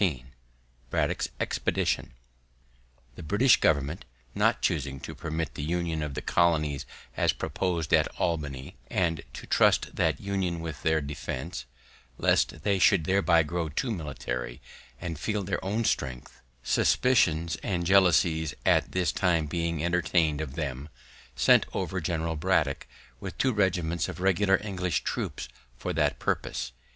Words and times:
XVI 0.01 0.23
BRADDOCK'S 0.89 1.29
EXPEDITION 1.39 2.15
The 3.13 3.21
British 3.21 3.57
government, 3.59 4.03
not 4.33 4.59
chusing 4.63 4.99
to 5.01 5.13
permit 5.13 5.53
the 5.53 5.61
union 5.61 6.01
of 6.01 6.15
the 6.15 6.23
colonies 6.23 6.87
as 7.15 7.33
propos'd 7.33 7.93
at 7.93 8.07
Albany, 8.17 8.77
and 8.89 9.21
to 9.33 9.45
trust 9.45 9.95
that 9.97 10.19
union 10.19 10.59
with 10.59 10.81
their 10.81 11.01
defense, 11.01 11.65
lest 12.17 12.63
they 12.63 12.79
should 12.79 13.03
thereby 13.03 13.43
grow 13.43 13.69
too 13.69 13.91
military, 13.91 14.59
and 14.99 15.19
feel 15.19 15.43
their 15.43 15.63
own 15.63 15.83
strength, 15.85 16.41
suspicions 16.63 17.55
and 17.61 17.85
jealousies 17.85 18.55
at 18.65 18.93
this 18.93 19.11
time 19.11 19.45
being 19.45 19.85
entertain'd 19.85 20.41
of 20.41 20.55
them, 20.55 20.89
sent 21.35 21.67
over 21.73 22.01
General 22.01 22.35
Braddock 22.35 22.87
with 23.19 23.37
two 23.37 23.53
regiments 23.53 24.09
of 24.09 24.19
regular 24.19 24.59
English 24.63 25.03
troops 25.03 25.47
for 25.77 25.93
that 25.93 26.17
purpose. 26.17 26.71